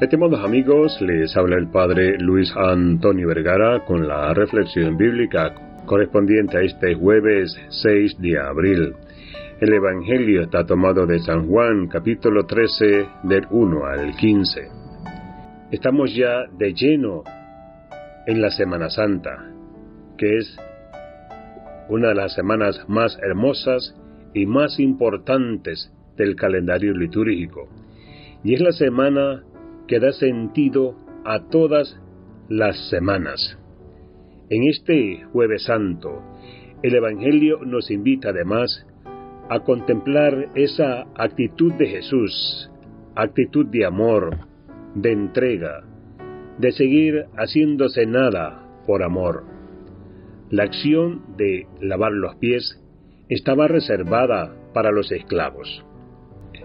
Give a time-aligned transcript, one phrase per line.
[0.00, 5.54] Estimados amigos, les habla el Padre Luis Antonio Vergara con la reflexión bíblica
[5.86, 8.96] correspondiente a este jueves 6 de abril.
[9.60, 14.68] El Evangelio está tomado de San Juan, capítulo 13, del 1 al 15.
[15.70, 17.22] Estamos ya de lleno
[18.26, 19.48] en la Semana Santa,
[20.18, 20.58] que es
[21.88, 23.94] una de las semanas más hermosas
[24.34, 27.68] y más importantes del calendario litúrgico.
[28.42, 29.44] Y es la semana
[29.86, 31.98] que da sentido a todas
[32.48, 33.58] las semanas.
[34.50, 36.22] En este jueves santo,
[36.82, 38.86] el Evangelio nos invita además
[39.48, 42.70] a contemplar esa actitud de Jesús,
[43.14, 44.36] actitud de amor,
[44.94, 45.84] de entrega,
[46.58, 49.44] de seguir haciéndose nada por amor.
[50.50, 52.80] La acción de lavar los pies
[53.28, 55.84] estaba reservada para los esclavos.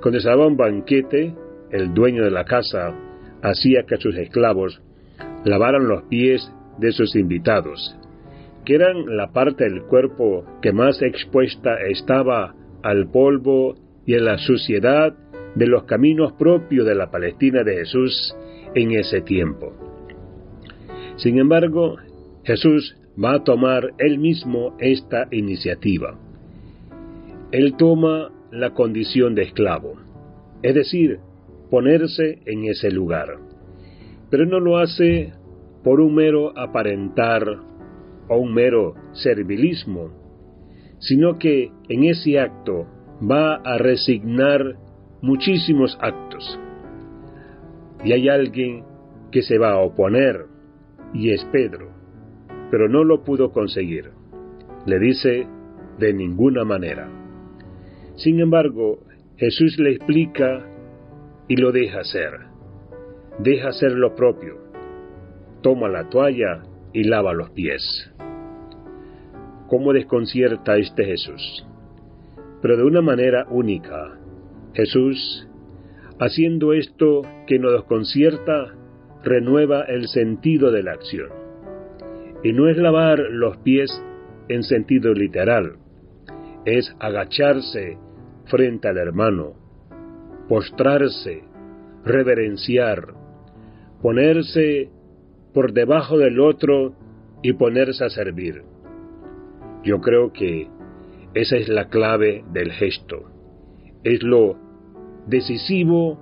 [0.00, 1.34] Cuando estaba un banquete,
[1.74, 2.94] el dueño de la casa
[3.42, 4.80] hacía que sus esclavos
[5.44, 7.96] lavaran los pies de sus invitados,
[8.64, 13.74] que eran la parte del cuerpo que más expuesta estaba al polvo
[14.06, 15.16] y a la suciedad
[15.56, 18.36] de los caminos propios de la Palestina de Jesús
[18.76, 19.72] en ese tiempo.
[21.16, 21.96] Sin embargo,
[22.44, 26.18] Jesús va a tomar él mismo esta iniciativa.
[27.50, 29.94] Él toma la condición de esclavo,
[30.62, 31.18] es decir,
[31.70, 33.28] ponerse en ese lugar.
[34.30, 35.32] Pero no lo hace
[35.82, 37.44] por un mero aparentar
[38.28, 40.10] o un mero servilismo,
[40.98, 42.86] sino que en ese acto
[43.20, 44.76] va a resignar
[45.20, 46.58] muchísimos actos.
[48.04, 48.84] Y hay alguien
[49.30, 50.46] que se va a oponer,
[51.12, 51.90] y es Pedro,
[52.70, 54.10] pero no lo pudo conseguir.
[54.86, 55.46] Le dice,
[55.98, 57.08] de ninguna manera.
[58.16, 59.00] Sin embargo,
[59.36, 60.66] Jesús le explica
[61.48, 62.32] y lo deja hacer.
[63.38, 64.58] Deja hacer lo propio.
[65.62, 68.10] Toma la toalla y lava los pies.
[69.68, 71.66] ¿Cómo desconcierta este Jesús?
[72.62, 74.18] Pero de una manera única.
[74.74, 75.48] Jesús,
[76.20, 78.74] haciendo esto que nos desconcierta,
[79.22, 81.30] renueva el sentido de la acción.
[82.42, 83.90] Y no es lavar los pies
[84.48, 85.76] en sentido literal,
[86.64, 87.98] es agacharse
[88.46, 89.54] frente al hermano,
[90.48, 91.42] postrarse,
[92.04, 93.14] reverenciar,
[94.02, 94.90] ponerse
[95.52, 96.94] por debajo del otro
[97.42, 98.62] y ponerse a servir.
[99.82, 100.68] Yo creo que
[101.34, 103.30] esa es la clave del gesto.
[104.02, 104.56] Es lo
[105.26, 106.18] decisivo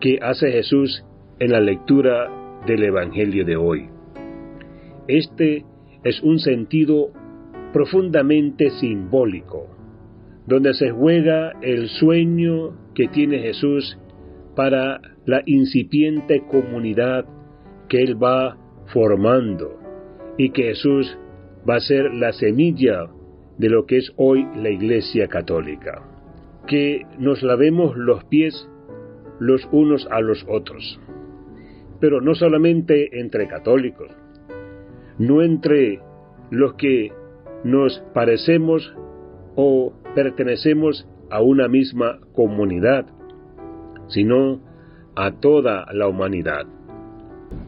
[0.00, 1.04] que hace Jesús
[1.38, 3.88] en la lectura del Evangelio de hoy.
[5.08, 5.64] Este
[6.04, 7.10] es un sentido
[7.72, 9.79] profundamente simbólico
[10.46, 13.98] donde se juega el sueño que tiene Jesús
[14.56, 17.24] para la incipiente comunidad
[17.88, 18.56] que Él va
[18.92, 19.78] formando
[20.36, 21.18] y que Jesús
[21.68, 23.08] va a ser la semilla
[23.58, 26.02] de lo que es hoy la Iglesia Católica.
[26.66, 28.68] Que nos lavemos los pies
[29.38, 31.00] los unos a los otros,
[31.98, 34.10] pero no solamente entre católicos,
[35.18, 36.00] no entre
[36.50, 37.10] los que
[37.64, 38.94] nos parecemos
[39.56, 43.06] o pertenecemos a una misma comunidad,
[44.08, 44.60] sino
[45.14, 46.66] a toda la humanidad.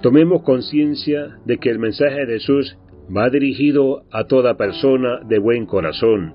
[0.00, 2.76] Tomemos conciencia de que el mensaje de Jesús
[3.14, 6.34] va dirigido a toda persona de buen corazón,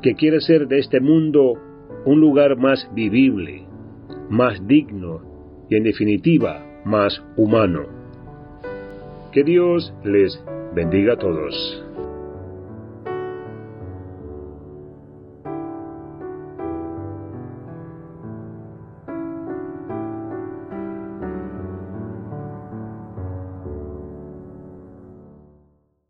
[0.00, 1.54] que quiere ser de este mundo
[2.04, 3.66] un lugar más vivible,
[4.30, 7.86] más digno y en definitiva más humano.
[9.32, 10.42] Que Dios les
[10.74, 11.84] bendiga a todos.